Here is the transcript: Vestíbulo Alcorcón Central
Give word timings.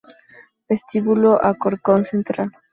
Vestíbulo 0.67 1.37
Alcorcón 1.45 2.01
Central 2.03 2.49